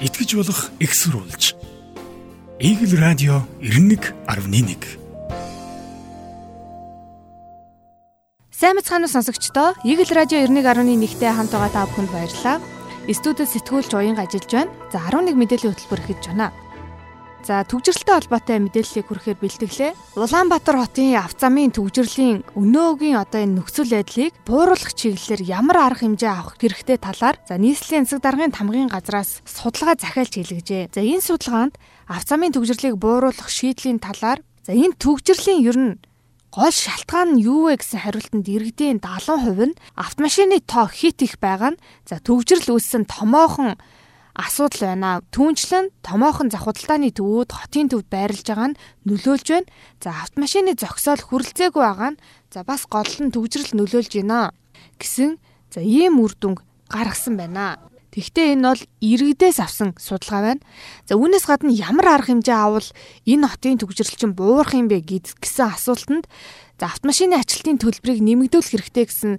[0.00, 1.56] итгэж болох экссурулж.
[2.60, 4.76] Игэл радио 91.1
[8.52, 12.60] Сайн мэцхан сонсогчдоо Игэл радио 91.1-тэй хамт байгаа та бүхэнд баярлалаа.
[13.08, 14.72] Студид сэтгүүлч уянга ажиллаж байна.
[14.92, 16.52] За 11 мэдээллийн хөтөлбөр хийж байна.
[17.46, 20.18] За төгжрэлтэй холбоотой мэдээллийг хүрэхээр бэлтгэлээ.
[20.18, 26.26] Улаанбаатар хотын авто замын төгжрлийн өнөөгийн одоо энэ нөхцөл байдлыг бууруулах чиглэлээр ямар арга хэмжээ
[26.26, 30.90] авах хэрэгтэй талаар за нийслэлийн засаг даргын тамгын газраас судалгаа захиалж хэлгэжээ.
[30.90, 31.78] За энэ судалгаанд
[32.10, 35.94] авто замын төгжрлийг бууруулах шийдлийн талаар за энэ төгжрлийн ер нь
[36.50, 41.78] гол шалтгаан нь юу вэ гэсэн хариултанд иргэдийн 70% нь автомашины тоо хит их байгаа
[41.78, 43.78] нь за төгжрөл үүссэн томоохон
[44.36, 45.24] асуудал байна.
[45.32, 48.78] Түүнчлэн томоохон зах худалдааны төвүүд хотын төвд байрлаж байгаа нь
[49.08, 49.70] нөлөөлж байна.
[50.04, 52.20] За автомашины зогсоол хүрэлцээгүй байгаа нь
[52.52, 54.52] за бас гол нь төвжрэл нөлөөлж байна
[55.00, 55.40] гэсэн
[55.72, 56.60] за ийм үр дүнг
[56.92, 57.80] гаргасан байна.
[58.12, 60.62] Тэгвэл энэ бол иргэдээс авсан судалгаа байна.
[61.08, 62.88] За үүнээс гадна ямар арга хэмжээ авал
[63.28, 66.24] энэ хотын төгжрөл чинь буурах юм бэ гэсэн асуултанд
[66.80, 69.32] за автомашины ачлалтын төлбөрийг нэмэгдүүлэх хэрэгтэй гэсэн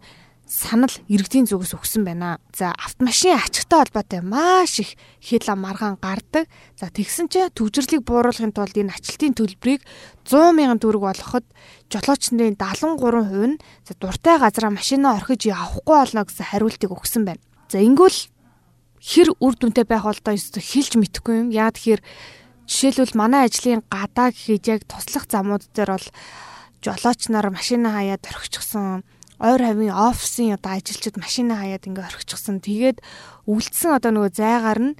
[0.48, 2.40] санал иргэдийн зүгээс өгсөн байна.
[2.56, 6.48] За автомашин ачигтай холбоотой маш их хэл маргаан гардаг.
[6.80, 9.84] За тэгсэн чинь төвжирлийг бууруулахын тулд энэ ачилтын төлбөрийг
[10.24, 11.46] 100 мянган төгрөг болгоход
[11.92, 17.44] жолоочны 73% нь за дуртай газараа машинаа орхиж явахгүй болно гэсэн хариултыг өгсөн байна.
[17.68, 18.32] За ингэвэл
[19.04, 21.52] хэр үр дүнтэй байх бол доо хэлж мэдэхгүй юм.
[21.52, 22.02] Яа тэгэхээр
[22.72, 26.08] жишээлбэл манай ажлын гадаа гэхэд яг туслах замууд дээр бол
[26.80, 29.04] жолооч нар машинаа хаяад орхичихсан
[29.38, 32.58] ойр хавийн офисын одоо ажилчид машинаа хаяад ингээ орхичихсан.
[32.62, 33.02] Тэгээд
[33.46, 34.94] үлдсэн одоо нөгөө зайгаар нь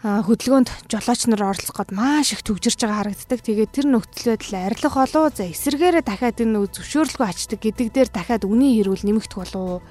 [0.00, 3.40] хөдөлгөөнд жолооч нар оролцох гээд маш их төгжирч байгаа харагддаг.
[3.44, 8.48] Тэгээд тэр нөхцөл байдал арилах болов за эсэргээрээ дахиад энэ зөвшөөрлгүй ачдаг гэдэг дээр дахиад
[8.48, 9.84] үнийн хэрүүл нэмэгдэх болов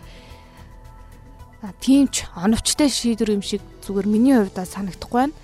[1.61, 5.35] а тиймч оновчтой шийдвэр юм шиг зүгээр миний хувьд санагдахгүй байна.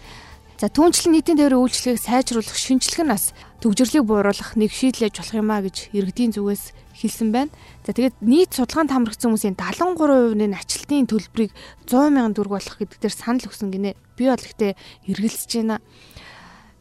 [0.56, 5.52] За түүнчлэн нийтийн тээврийн үйлчлэгийг сайжруулах шинжилгээ нь бас төгжрлийг бууруулах нэг шийдлэж болох юм
[5.52, 7.52] а гэж иргэдийн зүгээс хэлсэн байна.
[7.84, 11.52] За тэгээд нийт судалгаанд хамрагдсан хүмүүсийн 73% нь ачлалтын төлбөрийг
[11.92, 14.00] 100 сая төгрөг болох гэдэг дээр санал өгсөн гинэ.
[14.16, 14.80] Би бол ихтэй
[15.12, 15.84] эргэлзэж байна.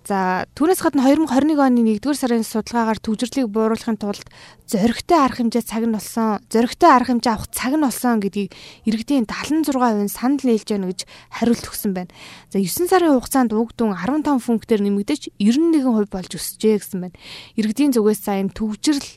[0.04, 4.28] За түүнээс гадна 2021 оны 1-р сарын судалгаагаар төвжирлийг бууруулахын тулд
[4.68, 8.52] зоригтой арга хэмжээ цаг нь болсон, зоригтой арга хэмжээ авах цаг нь болсон гэдгийг
[8.84, 12.12] иргэдийн 76% нь санал нийлж байна гэж хариулт өгсөн байна.
[12.52, 17.16] За 9 сарын хугацаанд уг дүн 15 пунктээр нэмэгдэж 91% болж өсжээ гэсэн байна.
[17.56, 19.08] Иргэдийн зүгээс за энэ төвжирл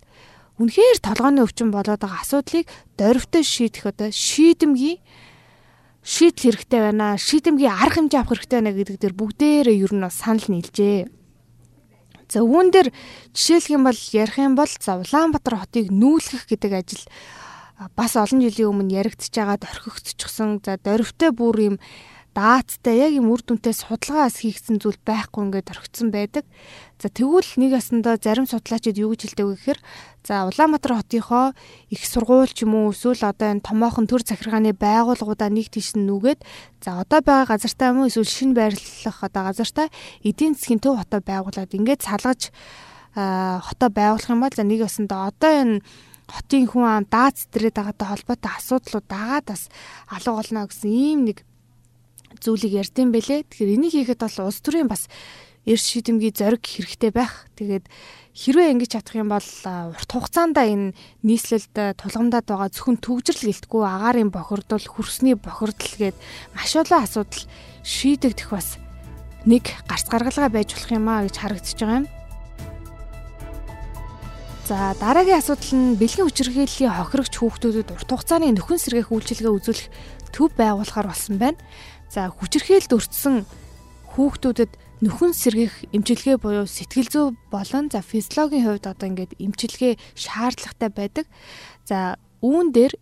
[0.55, 2.63] үнэхээр толгойн өвчин болоод байгаа асуудлыг
[2.95, 5.03] дөрвтэй шийдэх одоо шийдэмгий
[6.07, 7.19] шийдэл хэрэгтэй байна.
[7.19, 11.11] Шийдэмгий арга хэмжээ авах хэрэгтэй байна гэдэг дээр бүгдээрээ ер нь санал нийлжээ.
[12.31, 12.95] За үүн дээр
[13.35, 17.03] жишээлх юм бол ярих юм бол за Улаанбаатар хотыг нүүлгэх гэдэг ажил
[17.95, 20.63] бас олон жилийн өмнө яригдчихж байгаад орхигдчихсон.
[20.63, 21.75] За дөрвтэй бүр юм
[22.37, 26.45] дааттай яг юм үр дүнтэй судалгаас хийгдсэн зүйл байхгүй ингээд орхицсан байдаг.
[27.01, 29.79] За тэгвэл нэг ясандаа зарим судлаачид юу гэж хэлдэг вэ гэхээр
[30.21, 31.57] за Улаанбаатар хотынхоо
[31.89, 36.45] их сургууль ч юм уу эсвэл одоо энэ томоохон төр захиргааны байгууллагуудаа нэг тийш нүгээд
[36.85, 39.87] за одоо байгаа газартаа юм уу эсвэл шинэ байрлах одоо газартаа
[40.21, 42.53] эдийн засгийн төв хотоо байгуулад ингээд салгаж
[43.17, 45.81] хотоо байгуулах юм бол за нэг ясандаа одоо энэ
[46.29, 49.63] хотын хүн ам даац дээрээ дагатай холбоотой асуудлууд дагаад бас
[50.11, 51.47] алга болно гэсэн ийм нэг
[52.39, 53.47] зүйлийг ярьдсан бэлээ.
[53.47, 55.07] Тэгэхээр энийг хийхэд бол улс төрийн бас
[55.67, 57.47] эрс шийдэмгий зориг хэрэгтэй байх.
[57.59, 57.85] Тэгээд
[58.31, 59.49] хэрвээ ингэж чадах юм бол
[59.91, 60.95] урт хугацаанд энэ
[61.27, 66.17] нийслэлд тулгамдаад байгаа зөвхөн төгжрөл гэлтгүй агаарын бохирдол, хөрсний бохирдол гээд
[66.55, 67.43] маш олон асуудал
[67.83, 68.79] шийдэгдэх бас
[69.43, 72.07] нэг гарц гаргалгаа байж болох юм а гэж харагдчихж байгаа юм.
[74.67, 79.87] За дараагийн асуудал нь бэлгийн хүчирхийллийн хохирогч хүүхдүүдэд урт хугацааны нөхөн сэргээх үйлчилгээ үзүүлэх
[80.35, 81.55] төв байгуулахар болсон байна.
[82.17, 83.45] За хүчирхээлд өртсөн
[84.17, 84.73] хүүхдүүдэд
[85.05, 91.29] нөхөн сэргийх эмчилгээ буюу сэтгэл зүй болон за физиологийн хувьд одоо ингээд эмчилгээ шаардлагатай байдаг.
[91.85, 92.97] За үүн дээр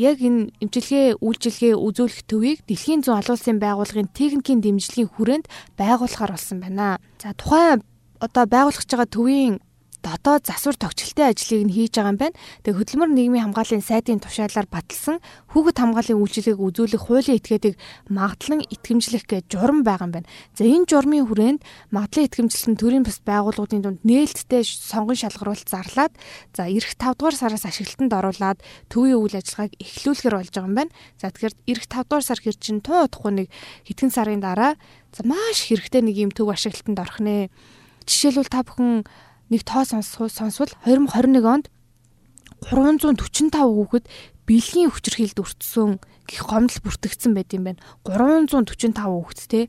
[0.00, 5.46] яг энэ эмчилгээ үйлчилгээ үзүүлэх төвийг Дэлхийн зүүн олон улсын байгууллагын техникийн дэмжлэгийн хүрээнд
[5.76, 6.96] байгуулахар болсон байна.
[7.20, 7.84] За тухайн
[8.16, 9.60] одоо байгуулах гэж байгаа төвийн
[10.08, 12.36] дотоод засвар тогтчлтын ажлыг нь хийж байгаа юм байна.
[12.64, 15.20] Тэгээ хөдөлмөр нийгмийн хамгааллын сайдын тушаалаар баталсан
[15.52, 17.76] хүүхэд хамгааллын үйлчилгээг үзүүлэх хуулийн этгээдийг
[18.08, 20.28] магадлан итгэмжлэх гэж журам байгаа юм байна.
[20.56, 21.60] За энэ журмын хүрээнд
[21.92, 26.12] магадлан итгэмжлэлтэн төрийн бас байгууллагуудын дунд нээлттэй сонгон шалгаруулалт зарлаад
[26.56, 28.58] за эх 5 дугаар сараас ашиглалтанд оруулаад
[28.88, 30.92] төвийн үйл ажиллагааг эхлүүлэхэр болж байгаа юм байна.
[31.20, 33.48] За тэгэхээр эх 5 дугаар сар хэр чин тун удахгүй нэг
[33.84, 34.74] хэдхэн сарын дараа
[35.12, 37.50] за маш хэрэгтэй нэг юм төв ашиглалтанд орох нэ.
[38.08, 39.04] Жишээлбэл та бүхэн
[39.48, 41.66] нэг тоо сонсвол 2021 онд
[42.64, 44.04] 345 хүүхэд
[44.48, 47.80] бэлгийн хүчирхийлд өртсөн гих гомдол бүртгэгдсэн байт юм байна.
[48.04, 49.60] 345 хүүхэд те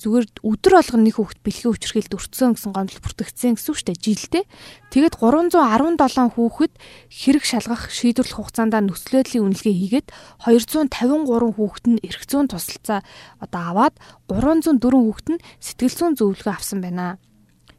[0.00, 4.04] зүгээр өдөр болгон нэг хүүхэд бэлгийн хүчрхийлд өртсөн гэсэн гомдол бүртгэгдсэн гэсэн үг шүү дээ
[4.04, 4.44] жилдээ.
[4.92, 6.72] Тэгээд 317 хүүхэд
[7.12, 10.08] хэрэг шалгах шийдвэрлэх хугацаанд нөхцөлөдлийн үнэлгээ хийгээд
[10.44, 13.00] 253 хүүхэд нь эрх зүйн тусалцаа
[13.40, 13.94] одоо аваад
[14.28, 17.20] 304 хүүхэд нь сэтгэл зүйн зөвлөгөө авсан байна.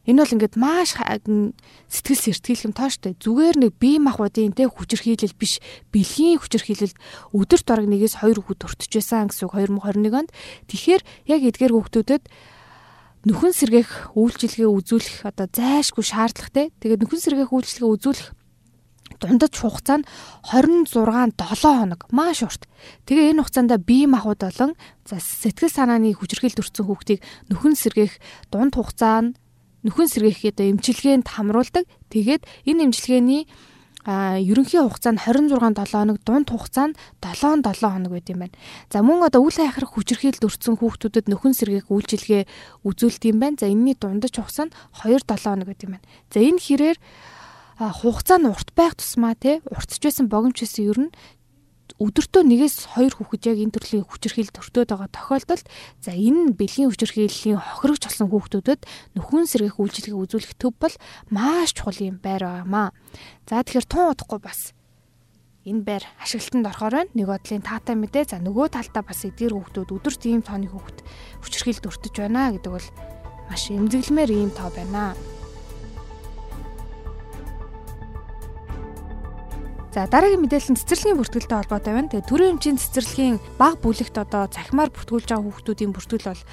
[0.08, 0.96] Энэ бол ингээд маш
[1.92, 3.14] сэтгэл сэртгийлэм тооштой.
[3.20, 5.60] Зүгээр нэг бие махбодын тэ хүчирхийлэл биш,
[5.92, 6.96] бэлгийн хүчирхийлэл
[7.36, 10.32] өдөрт бараг нэгээс 2 хүүхэд өртөж байсан гэсэн үг 2021 онд.
[10.72, 12.24] Тэгэхээр яг эдгээр хүүхдүүдэд
[13.28, 16.72] нөхөн сэргээх үйлчилгээ үзүүлэх одоо зайшгүй шаардлагатай.
[16.80, 18.28] Тэгээд нөхөн сэргээх үйлчилгээ үзүүлэх
[19.20, 20.08] дундаж хугацаа нь
[20.48, 22.64] 26 7 хоног маш урт.
[23.04, 24.72] Тэгээ энэ хугацаанд бие махбод болон
[25.04, 27.20] за сэтгэл санааны хүчирхийлэлд өртсөн хүүхдийг
[27.52, 28.14] нөхөн сэргээх
[28.52, 29.36] дунд хугацаа нь
[29.88, 31.88] нөхөн сэргээх одоо эмчилгээнд хамруулдаг.
[32.12, 33.48] Тэгээд энэ эмчилгээний
[34.08, 38.56] ерөнхий хугацаа нь 26 7 хоног, дунд хугацаа нь 7 7 хоног байт юм байна.
[38.88, 42.44] За мөн одоо үл хайхрах хүчирхийлэлд өртсөн хүүхдүүдэд нөхөн сэргээх үйлчилгээ
[42.88, 43.60] үзүүлдэг юм байна.
[43.60, 46.08] За энэний дундаж хугацаа нь 2 7 хоног байт юм байна.
[46.32, 46.98] За энэ хэрээр
[47.78, 51.12] хугацаа нь урт байх тусмаа те уртж байсан богомч гэсэн ер нь
[51.98, 55.66] өдөртөө нэгээс хоёр хүүхэд яг энэ төрлийн хүчирхийлэл төртөөд байгаа тохиолдолд
[55.98, 58.82] за энэ бэлгийн хүчирхийллийн хохирогч болсон хүүхдүүдэд
[59.18, 60.94] нөхөн сэргийх үйлчилгээ үзүүлэх төв бол
[61.34, 62.94] маш чухал юм байр байгаамаа.
[63.50, 64.78] За тэгэхээр тун удахгүй бас
[65.66, 67.14] энэ байр ашиглалтанд орохоор байна.
[67.18, 68.30] Нэг бодлын таатай мэдээ.
[68.30, 71.02] За нөгөө талдаа бас эдгээр хүүхдүүд өдөр тийм тооны хүүхэд
[71.44, 72.88] хүчирхийлэлд өртөж байна гэдэг бол
[73.50, 75.18] маш эмзэглэмээр ийм тоо байна.
[79.98, 82.12] За дараагийн мэдээлэл нь цэцэрлэгийн бүртгэлтэй холбоотой байна.
[82.14, 86.44] Тэгээ төрийн эмчийн цэцэрлэгийн баг бүлэгт одоо цахимаар бүртгүүлж байгаа хүүхдүүдийн бүртгэл бол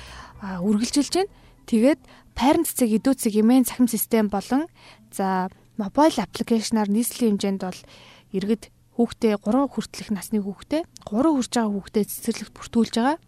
[0.64, 1.32] үргэлжилж байна.
[1.68, 2.00] Тэгээд
[2.32, 4.64] parent цэг, идүү цэг, эмээн цахим систем болон
[5.12, 7.80] за мобайл аппликейшнаар нийслэлийн хэмжээнд бол
[8.32, 13.20] иргэд хүүхдээ 3 хүртэлх насны хүүхдээ 3 хүрж байгаа хүүхдээ цэцэрлэгт бүртгүүлж байгаа.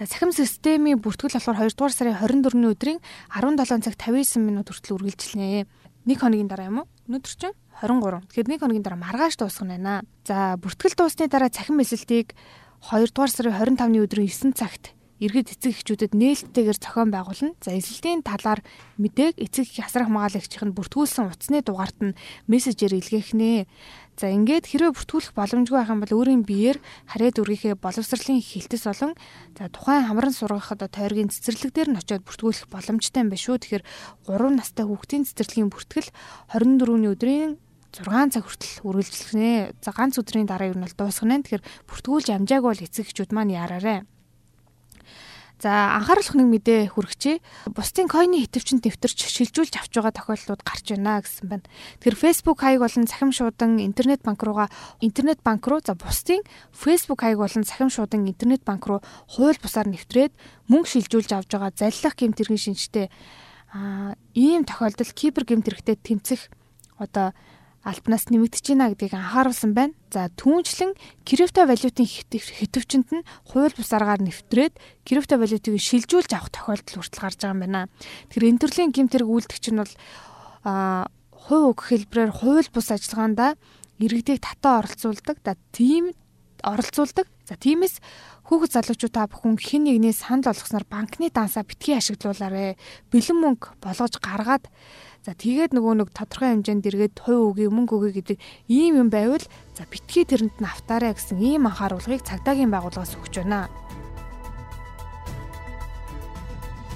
[0.00, 3.04] За цахим системийн бүртгэл болохоор 2 дугаар сарын 24-ний өдрийн
[3.36, 5.68] 17 цаг 59 минут хүртэл үргэлжилнэ.
[6.08, 6.88] Нэг хоногийн дараа юм уу?
[7.04, 8.26] Өнөөдөр чинь 23.
[8.26, 10.02] Тэгэхээр нэг хоногийн дараа маргааш дуусах нь байна.
[10.26, 12.34] За бүртгэл дуусны дараа цахим мэсэлтийг
[12.90, 17.58] 2 дугаар сарын 25-ны өдрийн 9 цагт иргэд эцэг эхчүүдэд нээлттэйгээр зохион байгуулна.
[17.58, 18.62] За эсэлтийн талаар
[19.02, 22.16] мэдээг эцэг их асрах хамгаалагчийнх нь бүртгүүлсэн утасны дугаарт нь
[22.46, 23.66] мессежээр илгээх нэ.
[24.14, 26.78] За ингээд хэрвээ бүртгүүлэх боломжгүй байх юм бол өөрийн биеэр
[27.10, 29.12] харээд үргийнхээ боловсролын хилтэс болон
[29.58, 33.58] за тухайн хамран сургах одоо тойргийн цэцэрлэг дээр нь очиод бүртгүүлэх боломжтой юм байна шүү.
[33.58, 33.84] Тэгэхээр
[34.26, 36.10] 3 настай хүүхдийн цэцэрлэгийн бүртгэл
[36.54, 37.52] 24-ний өдрийн
[38.04, 39.78] 6 цаг хүртэл үргэлжлэхнэ.
[39.82, 41.42] За ганц өдрийн дараа юу нь бол дуусгана.
[41.42, 44.06] Тэгэхээр бүртгүүлж амжааг бол эцэг эхчүүд маань яараарэ.
[45.58, 47.42] За анхааруулах нэг мэдээ хүргэчээ.
[47.74, 51.66] Бусдын койны хитвчэнд нэвтэрч шилжүүлж авч байгаа тохиолдлууд гарч байна гэсэн байна.
[51.98, 54.70] Тэгэхээр Facebook хаяг болон цахим шуудан интернет банк руугаа
[55.02, 59.90] интернет банк руу за бусдын Facebook хаяг болон цахим шуудан интернет банк руу хууль бусаар
[59.90, 60.30] нэвтрээд
[60.70, 63.10] мөнгө шилжүүлж авж байгаа заллах гэмт хэргийн шинжтэй
[63.74, 66.54] а ийм тохиолдолд кибер гэмт хэрэгтээ тэмцэх
[67.02, 67.34] одоо
[67.86, 69.94] альбанаас нэмэгдэж байна гэдгийг анхааруулсан байна.
[70.10, 74.74] За түүнчлэн крипто валютын хэтвчэнд нь хууль бус аргаар нэвтрээд
[75.06, 77.80] крипто валютыг шилжүүлж авах тохиолдол хүртэл гарч байгаа юм байна.
[78.32, 79.94] Тэгэхээр энэ төрлийн гэмтэрэг үйлдэгч нь бол
[80.66, 83.54] а хувь үг хэлбэрээр хууль бус ажиллагаанда
[84.02, 85.38] иргэдийг татаа оролцуулдаг.
[85.46, 86.12] За тийм
[86.62, 87.26] оролцуулдаг.
[87.46, 88.02] За тиймээс
[88.48, 92.80] хүүхэд залуучууд та бүхэн хэн нэгнээс санал болгосноор банкны дансаа битгий ашиглуулаарэ.
[93.12, 94.64] Бэлэн мөнгө болгож гаргаад
[95.28, 98.38] За тэгээд нөгөө нэг тодорхой хэмжээнд эргээд хувь үгүй мөнгө үгүй гэдэг
[98.72, 99.44] ийм юм байвал
[99.76, 103.68] за битгий тэрэнд нь автаарай гэсэн ийм анхааруулгыг цагдаагийн байгууллагаас өгч байна.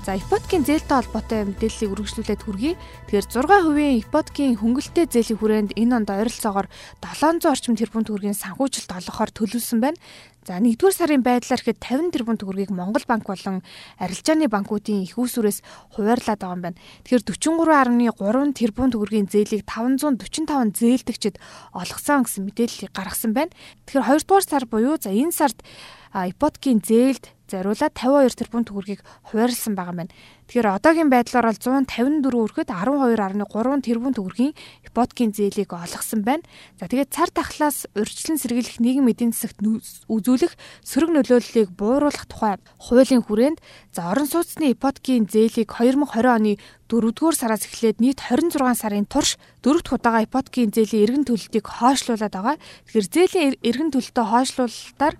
[0.03, 2.75] За ипотекийн зээлтэй холбоотой мэдээллийг үргэлжлүүлээд хүргэе.
[3.07, 6.67] Тэгэхээр 6% ипотекийн хөнгөлөлтэй зээлийн хүрээнд энэ онд ойролцоогоор
[6.99, 10.03] 700 орчим тэрбум төгрөгийн санхүүжилт олгохоор төлөвлөсөн байна.
[10.43, 13.63] За 1-р сарын байдлаар ихэд 50 тэрбум төгрөгийг Монгол банк болон
[14.03, 15.63] арилжааны банкуудын их усүрээс
[15.95, 16.83] хуваарлаад байгаа юм байна.
[17.07, 21.39] Тэгэхээр 43.3 тэрбум төгрөгийн зээлийг 545 зээлдэгчд
[21.79, 23.55] олгосон гэсэн мэдээллийг гаргасан байна.
[23.87, 25.63] Тэгэхээр 2-р сар буюу за энэ сард
[26.11, 30.15] ипотекийн зээлд зориулаад 52 тэрбум төгрөгийг хуваарлсан байгаа юм байна.
[30.49, 34.53] Тэгэхээр одоогийн байдлаар бол 154 өргөд 12.3 тэрбум төгрөгийн
[34.89, 36.45] ипотекийн зээлийг олгосон байна.
[36.81, 39.61] За тэгээд цар тахлаас урьдчилан сэргийлэх нийгэм эдийн засагт
[40.09, 40.53] үзүүлэх
[40.85, 43.61] сөрөг нөлөөллийг бууруулах тухай хуулийн хүрээнд
[43.93, 46.53] за орон сууцны ипотекийн зээлийг 2020 оны
[46.93, 52.57] 4-р сараас эхлээд нийт 26 сарын турш дөрөвт удаага ипотекийн зээлийн эргэн төлөлтийг хойшлуулад байгаа.
[52.85, 55.15] Тэгэхээр зээлийн эргэн төлөлтөө хойшлуулалтаар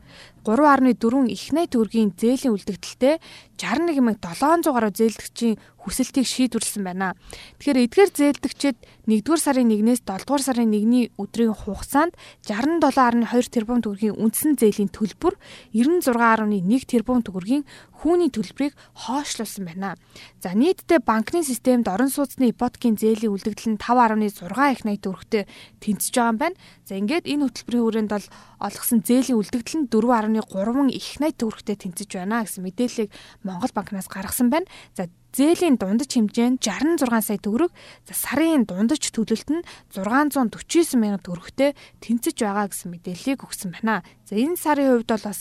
[0.45, 3.23] 3.4 их найт төгрөгийн зээлийн үлдэгдэлтэй
[3.63, 7.15] 61700 гаруй зээлдэгчийн хүсэлтийг шийдвэрлсэн байна.
[7.59, 8.77] Тэгэхээр эдгээр зээлдэгчид
[9.07, 12.15] 1-р сарын 1-ээс 7-р сарын 1-ний өдрийн хугацаанд
[12.47, 15.35] 67.2 тэрбум төгрөгийн үндсэн зээлийн төлбөр
[15.75, 17.67] 96.1 тэрбум төгрөгийн
[18.03, 19.95] хүүний төлбөрийг хоошлуулсан байна.
[20.43, 24.43] За нийтдээ банкны системд орон сууцны ипотекийн зээлийн үлдэгдэл нь 5.6
[24.75, 25.47] их найт төгрөгтэй
[25.83, 26.59] тэнцэж байгаа юм байна.
[26.87, 28.27] За ингээд энэ хөтөлбөрийн хүрээнд бол
[28.59, 33.11] олгосон зээлийн үлдэгдэл нь 4.3 их найт төгрөгтэй тэнцэж байна гэсэн мэдээллийг
[33.53, 34.67] Монгол банкнаас гаргасан байна.
[34.97, 37.73] За зээлийн дундаж хэмжээ нь 66 сая төгрөг,
[38.09, 44.05] за сарын дундаж төлөлт нь 649 мянга төгрөгтэй тэнцэж байгаа гэсэн мэдээллийг өгсөн байна.
[44.29, 45.41] За энэ сарын хувьд бол бас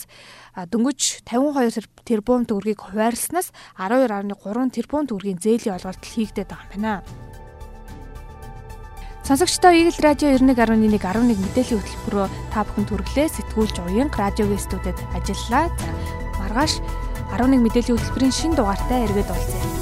[0.56, 4.32] дөнгөж 52 тэрбум төгрөгийг хуваарлснаас 12.3
[4.72, 7.04] тэрбум төгрөгийн зээлийн олголт хийгдээд байгаа юм байна.
[9.22, 15.70] Сонсогчдоо Eagle Radio 91.1 11 мэдээллийн хөтөлбөрөөр та бүхэнд хүргэлээ сэтгүүлч уянг радиогийн студид ажиллаа.
[15.78, 15.88] За
[16.42, 16.82] маргааш
[17.32, 19.81] 11 мэдээллийн хөтөлбөрийн шин дугаартай эргээд уулзъя.